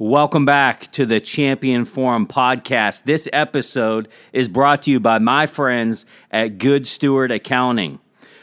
[0.00, 3.02] Welcome back to the Champion Forum podcast.
[3.04, 7.98] This episode is brought to you by my friends at Good Steward Accounting.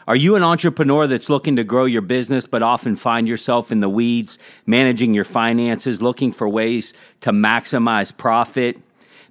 [0.08, 3.80] Are you an entrepreneur that's looking to grow your business but often find yourself in
[3.80, 8.78] the weeds, managing your finances, looking for ways to maximize profit?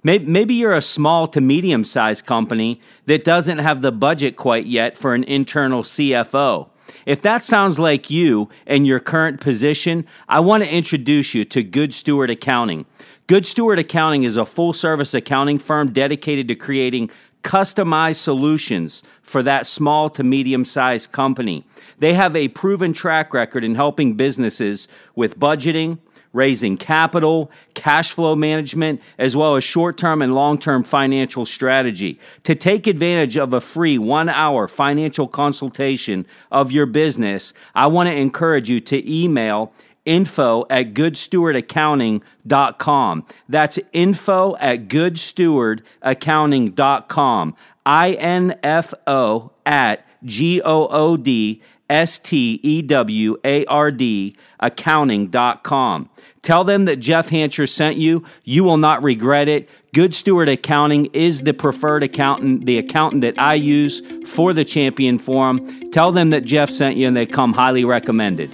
[0.03, 4.97] Maybe you're a small to medium sized company that doesn't have the budget quite yet
[4.97, 6.71] for an internal CFO.
[7.05, 11.63] If that sounds like you and your current position, I want to introduce you to
[11.63, 12.85] Good Steward Accounting.
[13.27, 17.09] Good Steward Accounting is a full service accounting firm dedicated to creating
[17.43, 21.65] customized solutions for that small to medium sized company.
[21.99, 25.99] They have a proven track record in helping businesses with budgeting,
[26.37, 32.17] raising capital, cash flow management, as well as short term and long term financial strategy.
[32.43, 38.07] To take advantage of a free one hour financial consultation of your business, I want
[38.07, 39.73] to encourage you to email
[40.05, 43.25] info at goodstewardaccounting.com.
[43.49, 47.55] That's info at goodstewardaccounting.com.
[47.85, 53.91] I N F O at G O O D S T E W A R
[53.91, 56.09] D accounting.com.
[56.41, 58.23] Tell them that Jeff Hancher sent you.
[58.43, 59.67] You will not regret it.
[59.93, 65.19] Good Steward Accounting is the preferred accountant, the accountant that I use for the Champion
[65.19, 65.89] Forum.
[65.91, 68.49] Tell them that Jeff sent you and they come highly recommended.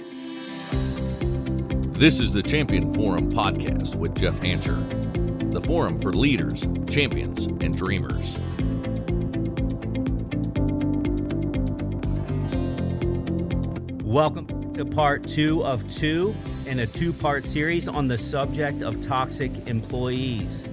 [1.94, 7.76] This is the Champion Forum podcast with Jeff Hancher, the forum for leaders, champions, and
[7.76, 8.36] dreamers.
[14.14, 16.36] Welcome to part two of two
[16.68, 20.68] in a two part series on the subject of toxic employees.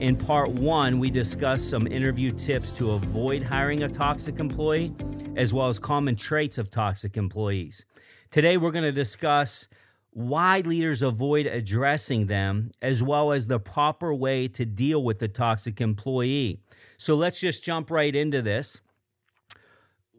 [0.00, 4.92] In part one, we discussed some interview tips to avoid hiring a toxic employee,
[5.34, 7.86] as well as common traits of toxic employees.
[8.30, 9.66] Today, we're going to discuss
[10.10, 15.28] why leaders avoid addressing them, as well as the proper way to deal with the
[15.28, 16.60] toxic employee.
[16.98, 18.82] So let's just jump right into this.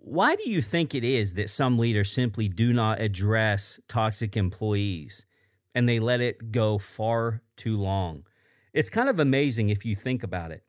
[0.07, 5.25] Why do you think it is that some leaders simply do not address toxic employees
[5.73, 8.27] and they let it go far too long?
[8.71, 10.63] It's kind of amazing if you think about it.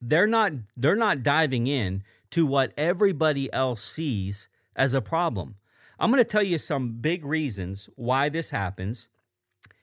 [0.00, 5.56] They're not they're not diving in to what everybody else sees as a problem.
[5.98, 9.08] I'm going to tell you some big reasons why this happens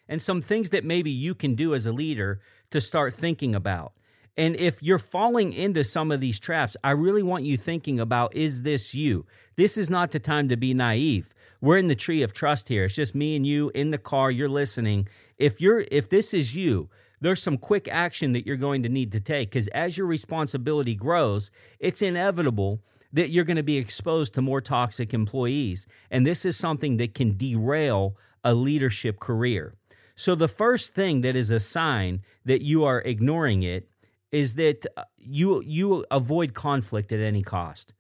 [0.07, 2.39] and some things that maybe you can do as a leader
[2.71, 3.91] to start thinking about.
[4.35, 8.35] And if you're falling into some of these traps, I really want you thinking about
[8.35, 9.25] is this you?
[9.55, 11.33] This is not the time to be naive.
[11.61, 12.85] We're in the tree of trust here.
[12.85, 15.07] It's just me and you in the car, you're listening.
[15.37, 16.89] If you're if this is you,
[17.21, 20.95] there's some quick action that you're going to need to take cuz as your responsibility
[20.95, 22.81] grows, it's inevitable
[23.13, 25.85] that you're going to be exposed to more toxic employees.
[26.09, 29.75] And this is something that can derail a leadership career.
[30.15, 33.87] So the first thing that is a sign that you are ignoring it
[34.33, 37.93] is that uh, you you avoid conflict at any cost.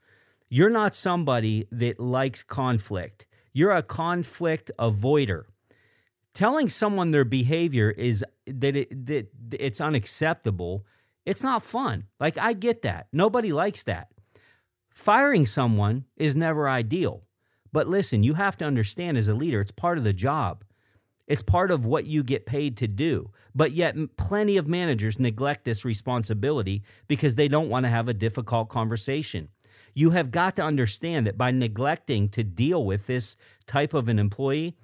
[0.49, 3.25] You're not somebody that likes conflict.
[3.53, 5.43] You're a conflict avoider.
[6.33, 10.85] Telling someone their behavior is that it, that it's unacceptable.
[11.25, 12.05] It's not fun.
[12.19, 13.07] Like I get that.
[13.13, 14.07] Nobody likes that.
[14.89, 17.23] Firing someone is never ideal.
[17.71, 20.63] But listen, you have to understand as a leader, it's part of the job.
[21.27, 23.31] It's part of what you get paid to do.
[23.55, 28.13] But yet, plenty of managers neglect this responsibility because they don't want to have a
[28.13, 29.49] difficult conversation.
[29.93, 34.19] You have got to understand that by neglecting to deal with this type of an
[34.19, 34.75] employee,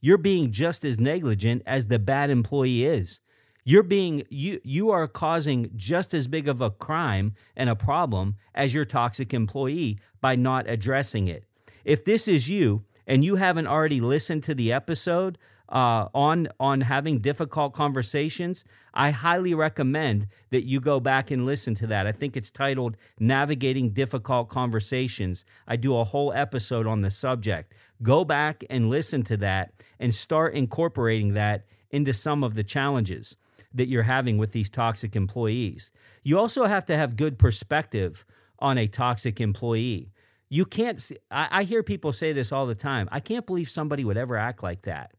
[0.00, 3.20] you're being just as negligent as the bad employee is.
[3.64, 8.36] You're being you you are causing just as big of a crime and a problem
[8.54, 11.44] as your toxic employee by not addressing it.
[11.84, 15.36] If this is you and you haven't already listened to the episode
[15.68, 18.64] uh, on on having difficult conversations,
[18.94, 22.06] I highly recommend that you go back and listen to that.
[22.06, 27.74] I think it's titled "Navigating Difficult Conversations." I do a whole episode on the subject.
[28.02, 33.36] Go back and listen to that and start incorporating that into some of the challenges
[33.74, 35.90] that you're having with these toxic employees.
[36.22, 38.24] You also have to have good perspective
[38.58, 40.12] on a toxic employee.
[40.48, 41.00] You can't.
[41.00, 43.08] See, I, I hear people say this all the time.
[43.12, 45.12] I can't believe somebody would ever act like that.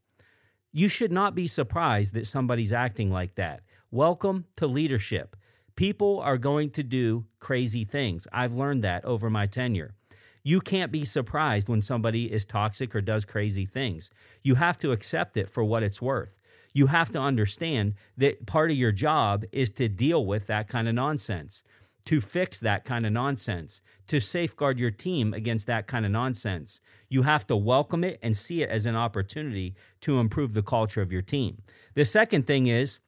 [0.72, 3.62] You should not be surprised that somebody's acting like that.
[3.90, 5.36] Welcome to leadership.
[5.76, 8.28] People are going to do crazy things.
[8.32, 9.96] I've learned that over my tenure.
[10.44, 14.12] You can't be surprised when somebody is toxic or does crazy things.
[14.44, 16.38] You have to accept it for what it's worth.
[16.72, 20.88] You have to understand that part of your job is to deal with that kind
[20.88, 21.64] of nonsense,
[22.10, 26.82] to fix that kind of nonsense, to safeguard your team against that kind of nonsense.
[27.08, 31.04] You have to welcome it and see it as an opportunity to improve the culture
[31.04, 31.62] of your team.
[31.94, 33.00] The second thing is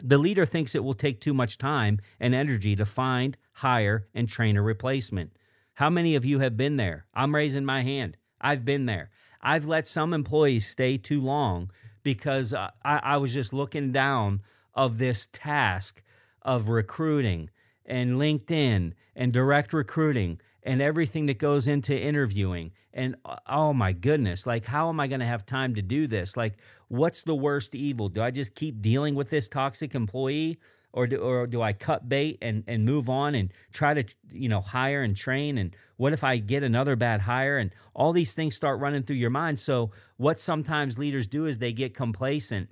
[0.00, 4.28] the leader thinks it will take too much time and energy to find, hire, and
[4.28, 5.38] train a replacement.
[5.74, 7.06] How many of you have been there?
[7.14, 8.16] I'm raising my hand.
[8.40, 9.10] I've been there.
[9.42, 11.70] I've let some employees stay too long
[12.02, 14.42] because uh, I, I was just looking down
[14.74, 16.02] of this task
[16.42, 17.50] of recruiting
[17.86, 22.72] and LinkedIn and direct recruiting and everything that goes into interviewing.
[22.92, 26.06] And uh, oh my goodness, like, how am I going to have time to do
[26.06, 26.36] this?
[26.36, 26.54] Like,
[26.88, 28.08] what's the worst evil?
[28.08, 30.58] Do I just keep dealing with this toxic employee?
[30.92, 34.48] Or do, or do I cut bait and, and move on and try to you
[34.48, 38.32] know hire and train and what if I get another bad hire and all these
[38.32, 42.68] things start running through your mind so what sometimes leaders do is they get complacent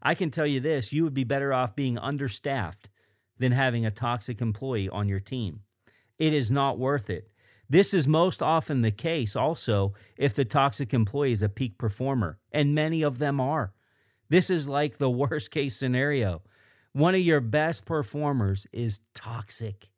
[0.00, 2.90] I can tell you this you would be better off being understaffed
[3.38, 5.60] than having a toxic employee on your team.
[6.18, 7.30] It is not worth it.
[7.68, 12.38] This is most often the case also if the toxic employee is a peak performer,
[12.52, 13.72] and many of them are.
[14.28, 16.42] This is like the worst case scenario.
[16.92, 19.88] One of your best performers is toxic.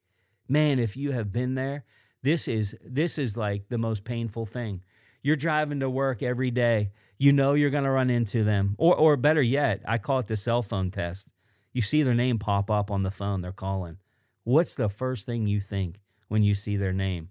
[0.49, 1.85] Man, if you have been there,
[2.23, 4.83] this is this is like the most painful thing.
[5.23, 8.75] You're driving to work every day you know you're going to run into them.
[8.79, 11.29] Or, or better yet, I call it the cell phone test.
[11.77, 13.99] You see their name pop up on the phone, they're calling.
[14.45, 17.29] What's the first thing you think when you see their name?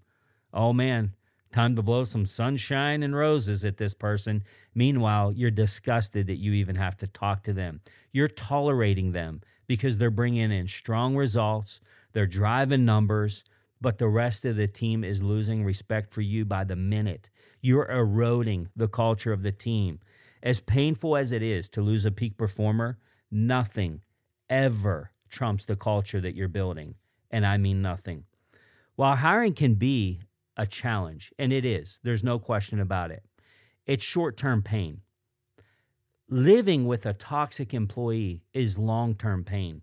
[0.54, 1.14] Oh man,
[1.52, 4.44] time to blow some sunshine and roses at this person.
[4.72, 7.80] Meanwhile, you're disgusted that you even have to talk to them.
[8.12, 11.80] You're tolerating them because they're bringing in strong results,
[12.12, 13.42] they're driving numbers,
[13.80, 17.30] but the rest of the team is losing respect for you by the minute.
[17.62, 19.98] You're eroding the culture of the team.
[20.40, 22.98] As painful as it is to lose a peak performer,
[23.28, 24.02] nothing
[24.48, 26.94] ever trumps the culture that you're building.
[27.30, 28.24] And I mean nothing.
[28.94, 30.20] While hiring can be
[30.56, 33.24] a challenge, and it is, there's no question about it,
[33.84, 35.02] it's short term pain.
[36.28, 39.82] Living with a toxic employee is long term pain.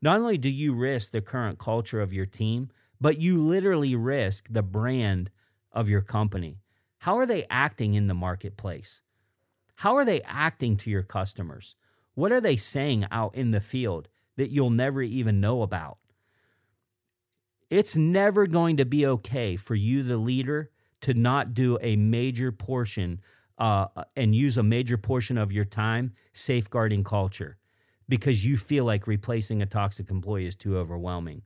[0.00, 2.70] Not only do you risk the current culture of your team,
[3.00, 5.30] but you literally risk the brand
[5.70, 6.58] of your company.
[6.98, 9.00] How are they acting in the marketplace?
[9.76, 11.74] How are they acting to your customers?
[12.14, 15.98] What are they saying out in the field that you'll never even know about?
[17.70, 20.70] It's never going to be okay for you, the leader,
[21.02, 23.20] to not do a major portion
[23.58, 23.86] uh,
[24.16, 27.56] and use a major portion of your time safeguarding culture
[28.08, 31.42] because you feel like replacing a toxic employee is too overwhelming.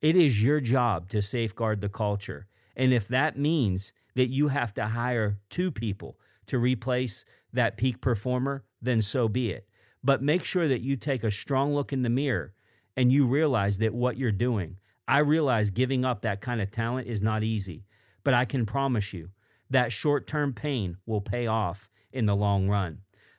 [0.00, 2.46] It is your job to safeguard the culture.
[2.76, 8.00] And if that means that you have to hire two people to replace that peak
[8.00, 9.68] performer, then so be it.
[10.04, 12.54] But make sure that you take a strong look in the mirror
[12.96, 14.76] and you realize that what you're doing.
[15.06, 17.84] I realize giving up that kind of talent is not easy,
[18.24, 19.30] but I can promise you
[19.70, 22.98] that short term pain will pay off in the long run.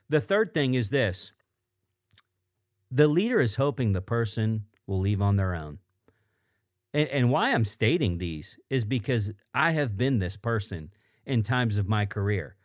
[0.10, 1.32] The third thing is this
[2.92, 5.80] the leader is hoping the person will leave on their own.
[6.94, 10.92] And, and why I'm stating these is because I have been this person
[11.26, 12.56] in times of my career.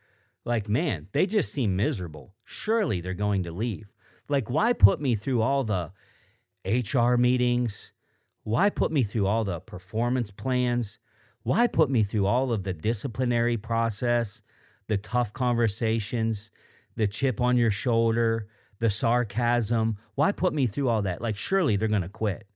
[0.49, 2.33] Like, man, they just seem miserable.
[2.43, 3.93] Surely they're going to leave.
[4.31, 5.93] Like, why put me through all the
[6.65, 7.93] HR meetings?
[8.45, 11.01] Why put me through all the performance plans?
[11.43, 14.41] Why put me through all of the disciplinary process,
[14.87, 16.51] the tough conversations,
[16.97, 18.49] the chip on your shoulder,
[18.79, 19.99] the sarcasm?
[20.15, 21.21] Why put me through all that?
[21.21, 22.47] Like, surely they're going to quit.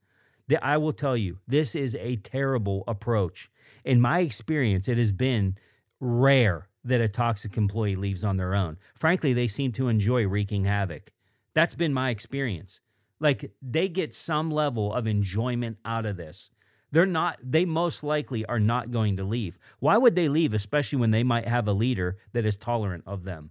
[0.63, 3.51] I will tell you, this is a terrible approach.
[3.85, 5.59] In my experience, it has been
[6.01, 8.77] rare that a toxic employee leaves on their own.
[8.95, 11.13] Frankly, they seem to enjoy wreaking havoc.
[11.55, 12.81] That's been my experience.
[13.21, 16.51] Like they get some level of enjoyment out of this.
[16.91, 19.59] They're not, they most likely are not going to leave.
[19.79, 23.25] Why would they leave, especially when they might have a leader that is tolerant of
[23.25, 23.51] them?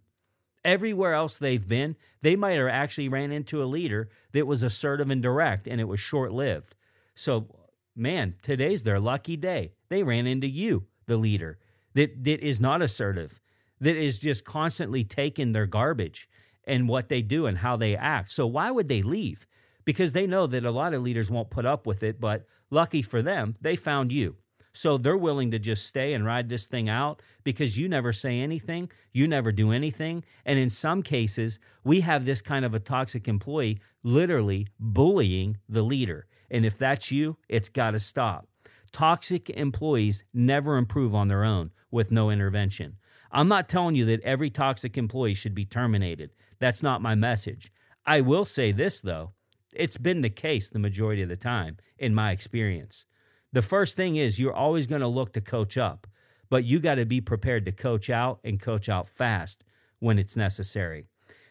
[0.63, 5.09] Everywhere else they've been, they might have actually ran into a leader that was assertive
[5.09, 6.75] and direct and it was short lived.
[7.15, 7.47] So,
[7.95, 9.71] man, today's their lucky day.
[9.89, 11.57] They ran into you, the leader,
[11.93, 13.39] that, that is not assertive,
[13.79, 16.29] that is just constantly taking their garbage
[16.65, 18.29] and what they do and how they act.
[18.29, 19.47] So, why would they leave?
[19.83, 23.01] Because they know that a lot of leaders won't put up with it, but lucky
[23.01, 24.37] for them, they found you.
[24.73, 28.39] So they're willing to just stay and ride this thing out because you never say
[28.39, 30.23] anything, you never do anything.
[30.45, 35.83] And in some cases, we have this kind of a toxic employee literally bullying the
[35.83, 36.25] leader.
[36.49, 38.47] And if that's you, it's got to stop.
[38.91, 42.97] Toxic employees never improve on their own with no intervention.
[43.31, 46.31] I'm not telling you that every toxic employee should be terminated.
[46.59, 47.71] That's not my message.
[48.05, 49.31] I will say this, though
[49.73, 53.05] it's been the case the majority of the time, in my experience.
[53.53, 56.07] The first thing is you're always going to look to coach up,
[56.49, 59.63] but you got to be prepared to coach out and coach out fast
[59.99, 61.05] when it's necessary.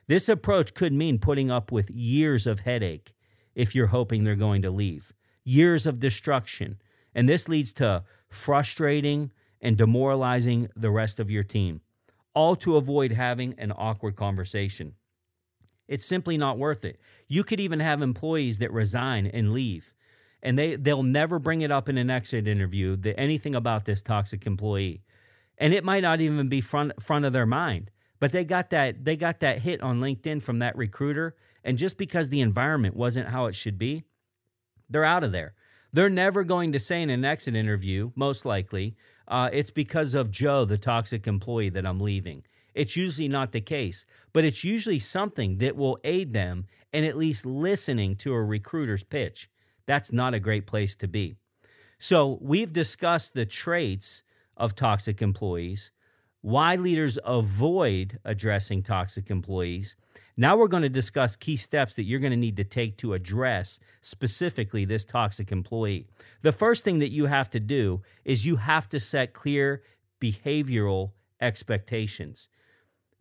[0.06, 3.14] This approach could mean putting up with years of headache
[3.54, 5.12] if you're hoping they're going to leave,
[5.44, 6.80] years of destruction.
[7.14, 11.80] And this leads to frustrating and demoralizing the rest of your team,
[12.34, 14.94] all to avoid having an awkward conversation.
[15.88, 17.00] It's simply not worth it.
[17.26, 19.92] You could even have employees that resign and leave,
[20.42, 24.00] and they, they'll never bring it up in an exit interview that anything about this
[24.00, 25.02] toxic employee.
[25.58, 27.90] And it might not even be front, front of their mind.
[28.20, 31.96] But they got that they got that hit on LinkedIn from that recruiter, and just
[31.96, 34.04] because the environment wasn't how it should be,
[34.88, 35.54] they're out of there.
[35.92, 40.30] They're never going to say in an exit interview, most likely, uh, it's because of
[40.30, 42.44] Joe, the toxic employee, that I'm leaving.
[42.74, 47.16] It's usually not the case, but it's usually something that will aid them in at
[47.16, 49.50] least listening to a recruiter's pitch.
[49.86, 51.36] That's not a great place to be.
[51.98, 54.22] So, we've discussed the traits
[54.56, 55.90] of toxic employees
[56.42, 59.96] why leaders avoid addressing toxic employees.
[60.36, 63.14] Now we're going to discuss key steps that you're going to need to take to
[63.14, 66.06] address specifically this toxic employee.
[66.42, 69.82] The first thing that you have to do is you have to set clear
[70.20, 72.48] behavioral expectations.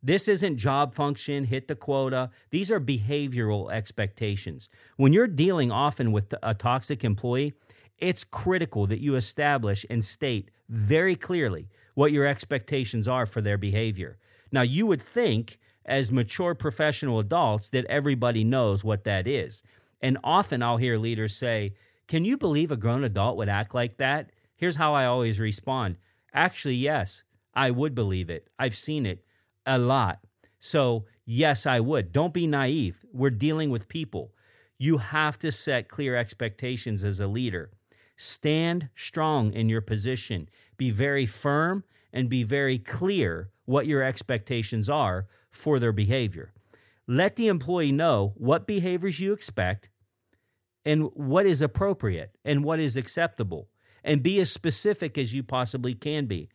[0.01, 2.29] This isn't job function, hit the quota.
[2.51, 4.69] These are behavioral expectations.
[4.95, 7.53] When you're dealing often with a toxic employee,
[7.97, 13.57] it's critical that you establish and state very clearly what your expectations are for their
[13.57, 14.17] behavior.
[14.51, 19.63] Now, you would think as mature professional adults that everybody knows what that is.
[20.01, 21.73] And often I'll hear leaders say,
[22.07, 24.31] Can you believe a grown adult would act like that?
[24.55, 25.97] Here's how I always respond
[26.33, 28.47] Actually, yes, I would believe it.
[28.57, 29.23] I've seen it
[29.65, 30.19] a lot.
[30.59, 32.11] So, yes, I would.
[32.11, 33.03] Don't be naive.
[33.13, 34.31] We're dealing with people.
[34.77, 37.71] You have to set clear expectations as a leader.
[38.15, 40.49] Stand strong in your position.
[40.77, 41.83] Be very firm
[42.13, 46.53] and be very clear what your expectations are for their behavior.
[47.07, 49.89] Let the employee know what behaviors you expect
[50.85, 53.69] and what is appropriate and what is acceptable,
[54.03, 56.49] and be as specific as you possibly can be.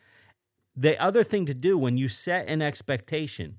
[0.76, 3.58] The other thing to do when you set an expectation,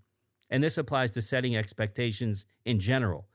[0.49, 3.27] and this applies to setting expectations in general,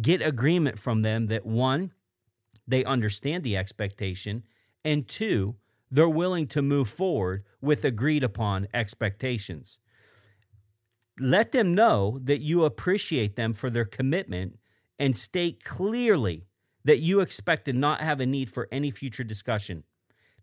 [0.00, 1.92] get agreement from them that one,
[2.66, 4.44] they understand the expectation,
[4.84, 5.56] and two,
[5.90, 9.78] they're willing to move forward with agreed upon expectations.
[11.18, 14.58] Let them know that you appreciate them for their commitment
[14.98, 16.44] and state clearly
[16.84, 19.84] that you expect to not have a need for any future discussion.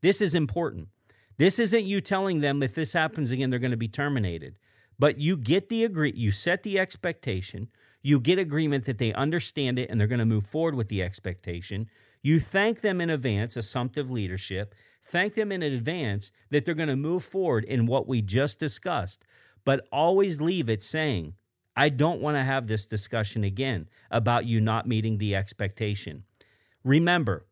[0.02, 0.90] This is important.
[1.38, 4.58] This isn't you telling them if this happens again, they're going to be terminated.
[5.00, 7.70] But you get the agree, you set the expectation,
[8.02, 11.02] you get agreement that they understand it and they're going to move forward with the
[11.02, 11.88] expectation.
[12.22, 16.96] You thank them in advance, assumptive leadership, Thank them in advance that they're going to
[16.96, 19.26] move forward in what we just discussed,
[19.66, 21.34] but always leave it saying,
[21.76, 26.24] I don't want to have this discussion again about you not meeting the expectation.
[26.84, 27.46] Remember,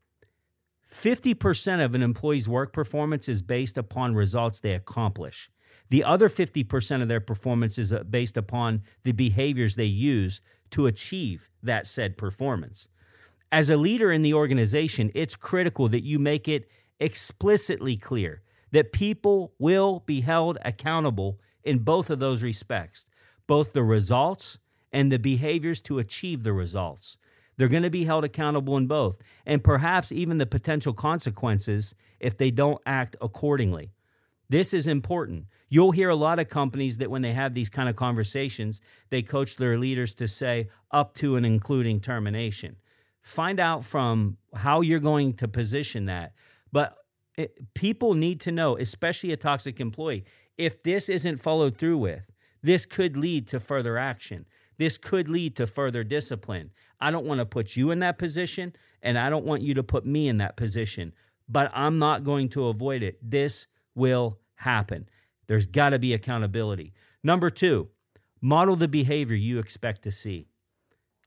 [0.91, 5.49] 50% of an employee's work performance is based upon results they accomplish.
[5.89, 10.41] The other 50% of their performance is uh, based upon the behaviors they use
[10.71, 12.87] to achieve that said performance.
[13.51, 18.41] As a leader in the organization, it's critical that you make it explicitly clear
[18.71, 23.09] that people will be held accountable in both of those respects,
[23.47, 24.57] both the results
[24.91, 27.17] and the behaviors to achieve the results.
[27.57, 32.37] They're going to be held accountable in both, and perhaps even the potential consequences if
[32.37, 33.91] they don't act accordingly.
[34.49, 35.45] This is important.
[35.69, 39.21] You'll hear a lot of companies that when they have these kind of conversations, they
[39.21, 42.75] coach their leaders to say up to and including termination.
[43.21, 46.33] Find out from how you're going to position that
[46.71, 46.97] but
[47.37, 50.25] it, people need to know, especially a toxic employee,
[50.61, 54.45] if this isn't followed through with, this could lead to further action.
[54.77, 56.69] This could lead to further discipline.
[56.99, 59.83] I don't want to put you in that position, and I don't want you to
[59.83, 61.13] put me in that position,
[61.49, 63.17] but I'm not going to avoid it.
[63.27, 63.65] This
[63.95, 65.09] will happen.
[65.47, 66.93] There's got to be accountability.
[67.23, 67.89] Number two,
[68.39, 70.47] model the behavior you expect to see.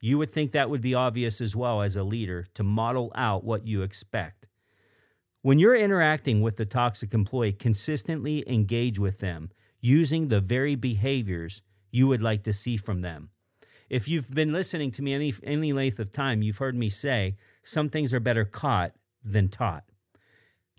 [0.00, 3.42] You would think that would be obvious as well as a leader to model out
[3.42, 4.46] what you expect.
[5.44, 11.60] When you're interacting with the toxic employee, consistently engage with them using the very behaviors
[11.90, 13.28] you would like to see from them.
[13.90, 17.36] If you've been listening to me any, any length of time, you've heard me say
[17.62, 19.84] some things are better caught than taught.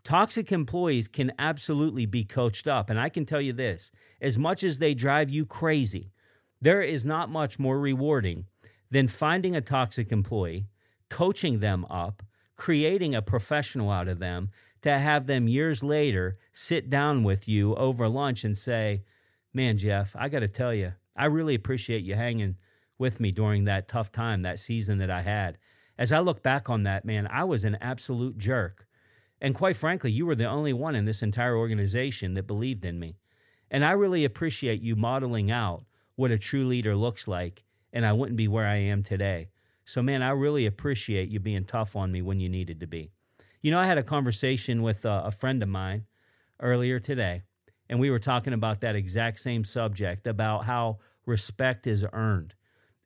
[0.03, 2.89] Toxic employees can absolutely be coached up.
[2.89, 6.11] And I can tell you this as much as they drive you crazy,
[6.59, 8.45] there is not much more rewarding
[8.89, 10.65] than finding a toxic employee,
[11.07, 12.23] coaching them up,
[12.55, 14.49] creating a professional out of them
[14.81, 19.03] to have them years later sit down with you over lunch and say,
[19.53, 22.57] Man, Jeff, I got to tell you, I really appreciate you hanging
[22.97, 25.57] with me during that tough time, that season that I had.
[25.97, 28.85] As I look back on that, man, I was an absolute jerk.
[29.41, 32.99] And quite frankly, you were the only one in this entire organization that believed in
[32.99, 33.17] me.
[33.71, 35.85] And I really appreciate you modeling out
[36.15, 39.49] what a true leader looks like, and I wouldn't be where I am today.
[39.85, 43.11] So, man, I really appreciate you being tough on me when you needed to be.
[43.61, 46.05] You know, I had a conversation with a, a friend of mine
[46.59, 47.43] earlier today,
[47.87, 52.55] and we were talking about that exact same subject about how respect is earned.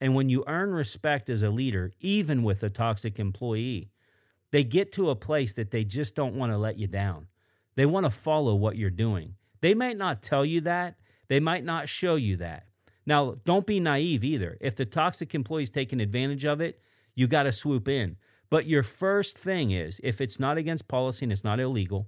[0.02, 3.92] And when you earn respect as a leader, even with a toxic employee,
[4.52, 7.28] they get to a place that they just don't want to let you down.
[7.76, 9.36] They want to follow what you're doing.
[9.62, 10.96] They might not tell you that,
[11.28, 12.69] they might not show you that.
[13.10, 14.56] Now, don't be naive either.
[14.62, 16.80] If the toxic employee is taking advantage of it,
[17.16, 18.18] you got to swoop in.
[18.52, 22.08] But your first thing is if it's not against policy and it's not illegal,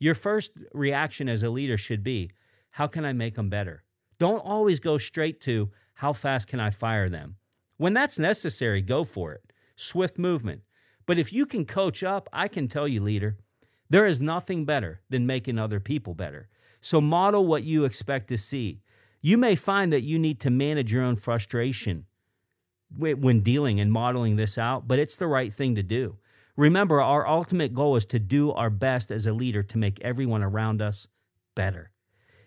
[0.00, 2.32] your first reaction as a leader should be
[2.70, 3.84] how can I make them better?
[4.18, 7.36] Don't always go straight to how fast can I fire them?
[7.76, 9.52] When that's necessary, go for it.
[9.76, 10.62] Swift movement.
[11.06, 13.36] But if you can coach up, I can tell you, leader,
[13.88, 16.48] there is nothing better than making other people better.
[16.80, 18.80] So model what you expect to see.
[19.20, 22.06] You may find that you need to manage your own frustration
[22.96, 26.16] when dealing and modeling this out, but it's the right thing to do.
[26.56, 30.42] Remember, our ultimate goal is to do our best as a leader to make everyone
[30.42, 31.06] around us
[31.54, 31.92] better.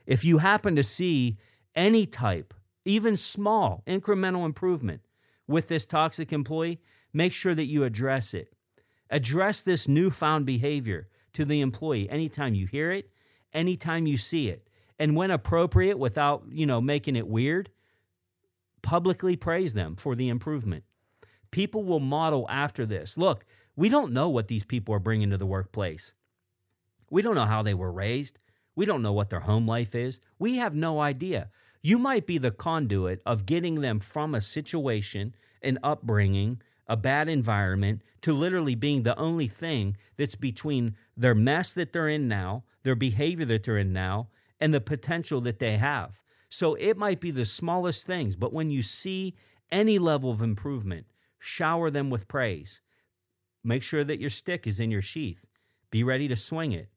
[0.05, 1.37] If you happen to see
[1.75, 2.53] any type,
[2.85, 5.01] even small, incremental improvement
[5.47, 6.81] with this toxic employee,
[7.13, 8.53] make sure that you address it.
[9.09, 13.09] Address this newfound behavior to the employee anytime you hear it,
[13.53, 14.67] anytime you see it.
[14.99, 17.69] And when appropriate, without, you know, making it weird,
[18.81, 20.83] publicly praise them for the improvement.
[21.51, 23.17] People will model after this.
[23.17, 23.45] Look,
[23.75, 26.13] we don't know what these people are bringing to the workplace.
[27.09, 28.39] We don't know how they were raised.
[28.75, 30.19] We don't know what their home life is.
[30.39, 31.49] We have no idea.
[31.81, 37.29] You might be the conduit of getting them from a situation, an upbringing, a bad
[37.29, 42.63] environment, to literally being the only thing that's between their mess that they're in now,
[42.83, 44.29] their behavior that they're in now,
[44.63, 46.21] and the potential that they have.
[46.47, 49.35] So it might be the smallest things, but when you see
[49.69, 51.05] any level of improvement,
[51.37, 52.79] shower them with praise.
[53.61, 55.47] Make sure that your stick is in your sheath.
[55.91, 56.87] Be ready to swing it.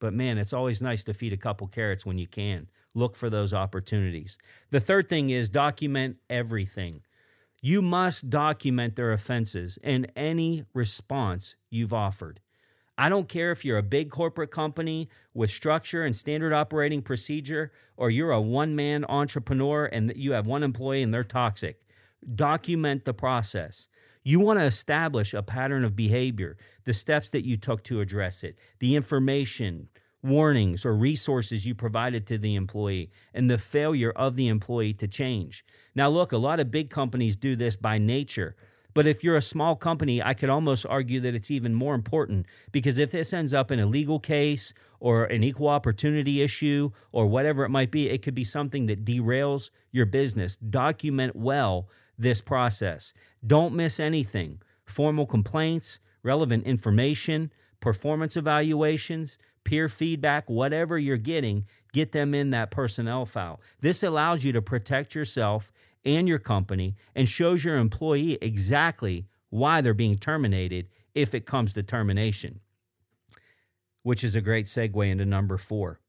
[0.00, 2.68] But man, it's always nice to feed a couple carrots when you can.
[2.92, 4.36] Look for those opportunities.
[4.70, 7.00] The third thing is document everything.
[7.62, 12.40] You must document their offenses and any response you've offered.
[12.96, 17.72] I don't care if you're a big corporate company with structure and standard operating procedure,
[17.96, 21.80] or you're a one man entrepreneur and you have one employee and they're toxic.
[22.34, 23.88] Document the process.
[24.22, 28.42] You want to establish a pattern of behavior, the steps that you took to address
[28.42, 29.88] it, the information,
[30.22, 35.06] warnings, or resources you provided to the employee, and the failure of the employee to
[35.06, 35.62] change.
[35.94, 38.56] Now, look, a lot of big companies do this by nature.
[38.94, 42.46] But if you're a small company, I could almost argue that it's even more important
[42.70, 47.26] because if this ends up in a legal case or an equal opportunity issue or
[47.26, 50.56] whatever it might be, it could be something that derails your business.
[50.56, 53.12] Document well this process.
[53.44, 54.62] Don't miss anything.
[54.84, 62.70] Formal complaints, relevant information, performance evaluations, peer feedback, whatever you're getting, get them in that
[62.70, 63.60] personnel file.
[63.80, 65.72] This allows you to protect yourself
[66.04, 71.72] and your company and shows your employee exactly why they're being terminated if it comes
[71.72, 72.60] to termination,
[74.02, 76.00] which is a great segue into number four.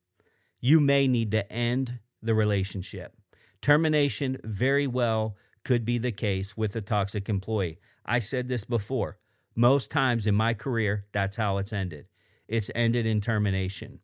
[0.60, 3.14] You may need to end the relationship.
[3.62, 7.80] Termination very well could be the case with a toxic employee.
[8.06, 9.18] I said this before.
[9.56, 12.08] Most times in my career, that's how it's ended.
[12.48, 14.00] It's ended in termination.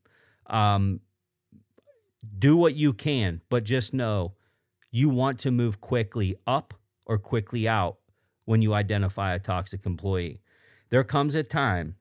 [0.47, 1.01] Um,
[2.37, 4.33] do what you can, but just know
[4.91, 6.73] you want to move quickly up
[7.05, 7.97] or quickly out
[8.45, 10.41] when you identify a toxic employee.
[10.89, 11.95] There comes a time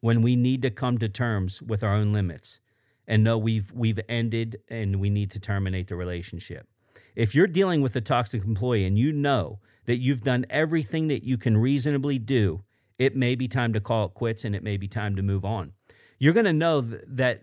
[0.00, 2.60] when we need to come to terms with our own limits
[3.06, 6.66] and know we've we've ended and we need to terminate the relationship.
[7.14, 11.22] If you're dealing with a toxic employee and you know that you've done everything that
[11.22, 12.64] you can reasonably do,
[12.98, 15.44] it may be time to call it quits and it may be time to move
[15.44, 15.72] on.
[16.18, 17.42] You're going to know that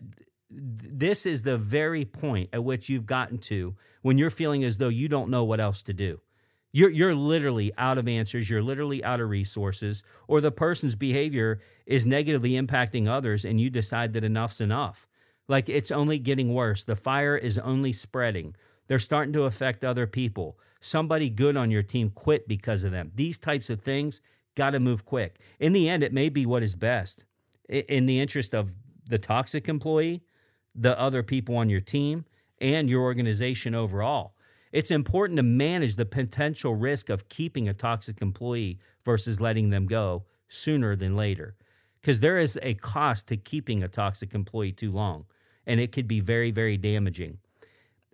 [0.56, 4.90] this is the very point at which you've gotten to when you're feeling as though
[4.90, 6.20] you don't know what else to do.
[6.72, 11.60] You're, you're literally out of answers, you're literally out of resources, or the person's behavior
[11.86, 15.08] is negatively impacting others, and you decide that enough's enough.
[15.48, 16.84] Like it's only getting worse.
[16.84, 18.56] The fire is only spreading.
[18.88, 20.58] They're starting to affect other people.
[20.82, 23.12] Somebody good on your team quit because of them.
[23.16, 24.20] These types of things
[24.56, 25.40] got to move quick.
[25.60, 27.26] In the end, it may be what is best
[27.70, 28.72] in the interest of
[29.08, 30.24] the toxic employee,
[30.76, 32.26] the other people on your team,
[32.60, 34.36] and your organization overall.
[34.72, 39.86] It's important to manage the potential risk of keeping a toxic employee versus letting them
[39.86, 41.56] go sooner than later.
[42.02, 45.26] Because there is a cost to keeping a toxic employee too long,
[45.68, 47.38] and it could be very, very damaging.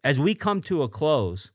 [0.03, 1.51] As we come to a close,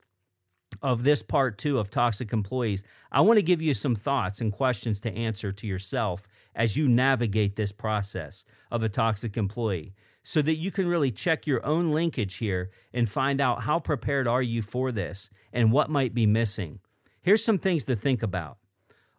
[0.82, 4.52] of this part two of toxic employees, I want to give you some thoughts and
[4.52, 10.40] questions to answer to yourself as you navigate this process of a toxic employee so
[10.40, 14.42] that you can really check your own linkage here and find out how prepared are
[14.42, 16.80] you for this and what might be missing.
[17.20, 18.56] Here's some things to think about.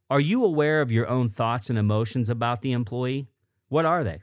[0.10, 3.28] Are you aware of your own thoughts and emotions about the employee?
[3.70, 4.22] What are they?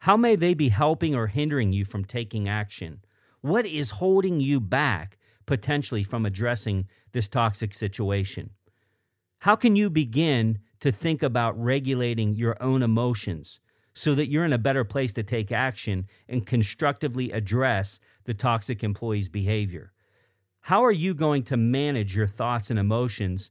[0.00, 3.02] How may they be helping or hindering you from taking action?
[3.40, 8.50] What is holding you back potentially from addressing this toxic situation?
[9.40, 13.60] How can you begin to think about regulating your own emotions
[13.98, 18.84] so that you're in a better place to take action and constructively address the toxic
[18.84, 19.92] employee's behavior?
[20.60, 23.50] How are you going to manage your thoughts and emotions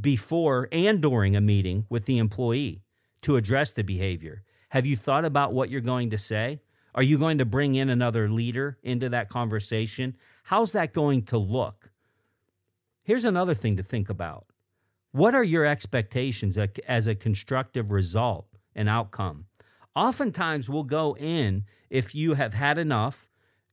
[0.00, 2.84] before and during a meeting with the employee
[3.20, 4.42] to address the behavior?
[4.70, 6.62] Have you thought about what you're going to say?
[6.94, 10.16] Are you going to bring in another leader into that conversation?
[10.44, 11.90] How's that going to look?
[13.02, 14.46] Here's another thing to think about.
[15.12, 16.56] What are your expectations
[16.88, 19.44] as a constructive result and outcome?
[19.96, 23.26] Oftentimes, we'll go in if you have had enough,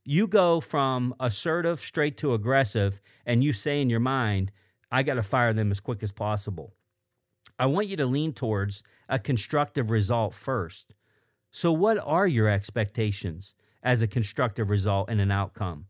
[0.04, 4.52] you go from assertive straight to aggressive, and you say in your mind,
[4.92, 6.74] I got to fire them as quick as possible.
[7.60, 10.96] I want you to lean towards a constructive result first.
[11.52, 15.86] So, what are your expectations as a constructive result and an outcome?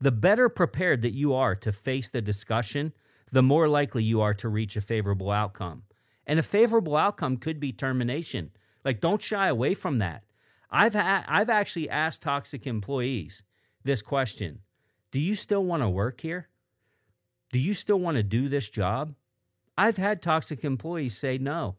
[0.00, 2.92] the better prepared that you are to face the discussion,
[3.30, 5.82] the more likely you are to reach a favorable outcome.
[6.26, 8.50] And a favorable outcome could be termination.
[8.88, 10.24] Like, don't shy away from that.
[10.70, 13.42] I've, ha- I've actually asked toxic employees
[13.84, 14.60] this question
[15.10, 16.48] Do you still want to work here?
[17.52, 19.14] Do you still want to do this job?
[19.76, 21.76] I've had toxic employees say no.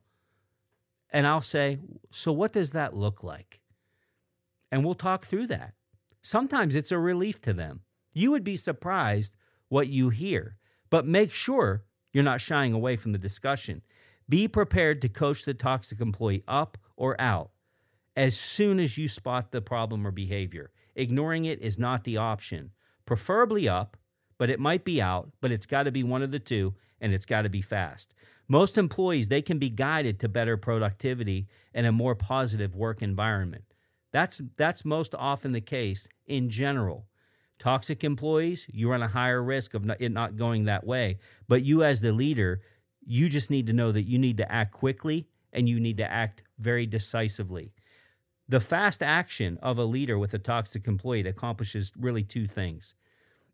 [1.09, 1.79] And I'll say,
[2.11, 3.59] So what does that look like?
[4.71, 5.73] And we'll talk through that.
[6.21, 7.81] Sometimes it's a relief to them.
[8.13, 9.35] You would be surprised
[9.67, 10.57] what you hear,
[10.91, 13.81] but make sure you're not shying away from the discussion.
[14.29, 17.49] Be prepared to coach the toxic employee up or out
[18.15, 20.71] as soon as you spot the problem or behavior.
[20.95, 22.71] Ignoring it is not the option.
[23.05, 23.95] Preferably up,
[24.37, 27.13] but it might be out, but it's got to be one of the two and
[27.13, 28.13] it's got to be fast.
[28.49, 33.63] Most employees, they can be guided to better productivity and a more positive work environment.
[34.11, 37.05] That's that's most often the case in general.
[37.57, 41.19] Toxic employees, you run a higher risk of it not going that way.
[41.47, 42.61] But you, as the leader,
[43.05, 46.11] you just need to know that you need to act quickly and you need to
[46.11, 47.73] act very decisively.
[48.47, 52.95] The fast action of a leader with a toxic employee accomplishes really two things.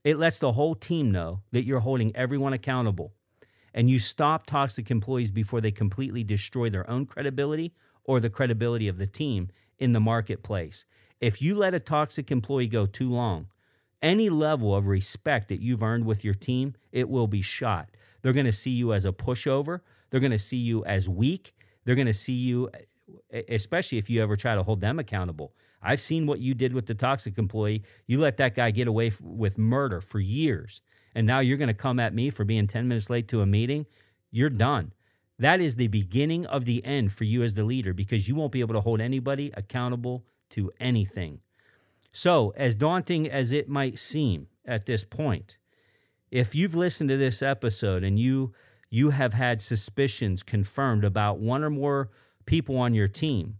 [0.04, 3.14] It lets the whole team know that you're holding everyone accountable
[3.74, 7.74] and you stop toxic employees before they completely destroy their own credibility
[8.06, 10.86] or the credibility of the team in the marketplace.
[11.20, 13.48] If you let a toxic employee go too long,
[14.02, 17.90] any level of respect that you've earned with your team, it will be shot.
[18.22, 19.82] They're going to see you as a pushover.
[20.10, 21.54] They're going to see you as weak.
[21.86, 22.70] They're going to see you,
[23.50, 25.54] especially if you ever try to hold them accountable.
[25.82, 27.84] I've seen what you did with the toxic employee.
[28.08, 30.82] You let that guy get away with murder for years.
[31.14, 33.46] And now you're going to come at me for being 10 minutes late to a
[33.46, 33.86] meeting.
[34.32, 34.94] You're done.
[35.38, 38.52] That is the beginning of the end for you as the leader because you won't
[38.52, 41.42] be able to hold anybody accountable to anything.
[42.12, 45.58] So, as daunting as it might seem at this point,
[46.32, 48.54] if you've listened to this episode and you
[48.96, 52.10] you have had suspicions confirmed about one or more
[52.46, 53.58] people on your team,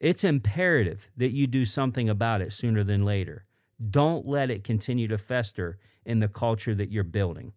[0.00, 3.44] it's imperative that you do something about it sooner than later.
[3.90, 7.52] Don't let it continue to fester in the culture that you're building.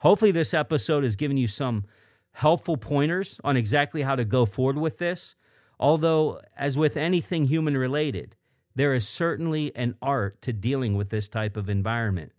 [0.00, 1.84] Hopefully, this episode has given you some
[2.32, 5.36] helpful pointers on exactly how to go forward with this.
[5.78, 8.34] Although, as with anything human related,
[8.74, 12.32] there is certainly an art to dealing with this type of environment.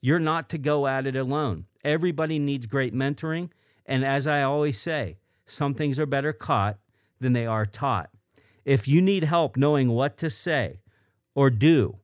[0.00, 1.66] You're not to go at it alone.
[1.84, 3.50] Everybody needs great mentoring.
[3.86, 6.78] And as I always say, some things are better caught
[7.20, 8.10] than they are taught.
[8.64, 10.80] If you need help knowing what to say
[11.34, 11.98] or do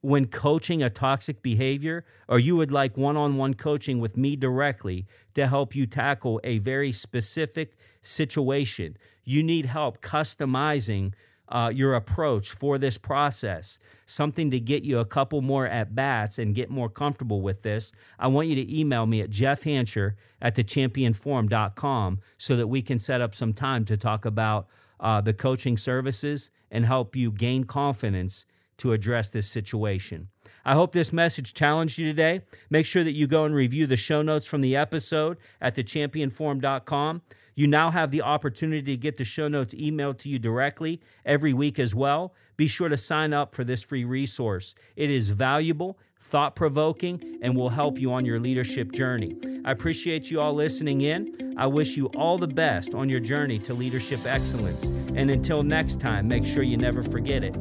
[0.00, 4.36] when coaching a toxic behavior, or you would like one on one coaching with me
[4.36, 11.12] directly to help you tackle a very specific situation, you need help customizing
[11.48, 16.38] uh, your approach for this process, something to get you a couple more at bats
[16.38, 20.54] and get more comfortable with this, I want you to email me at jeffhancher at
[20.56, 24.66] thechampionforum.com so that we can set up some time to talk about
[24.98, 28.44] uh, the coaching services and help you gain confidence
[28.78, 30.28] to address this situation.
[30.64, 32.42] I hope this message challenged you today.
[32.70, 37.22] Make sure that you go and review the show notes from the episode at thechampionforum.com.
[37.58, 41.54] You now have the opportunity to get the show notes emailed to you directly every
[41.54, 42.34] week as well.
[42.58, 44.74] Be sure to sign up for this free resource.
[44.94, 49.38] It is valuable, thought provoking, and will help you on your leadership journey.
[49.64, 51.54] I appreciate you all listening in.
[51.56, 54.82] I wish you all the best on your journey to leadership excellence.
[55.14, 57.56] And until next time, make sure you never forget it.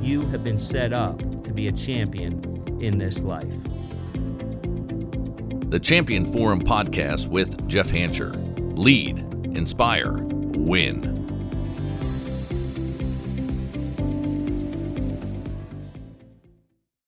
[0.00, 2.34] You have been set up to be a champion
[2.80, 3.52] in this life.
[5.70, 8.36] The Champion Forum podcast with Jeff Hancher.
[8.78, 10.12] Lead inspire,
[10.56, 11.29] win.